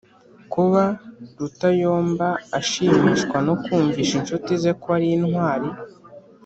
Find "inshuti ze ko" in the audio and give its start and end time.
4.19-4.87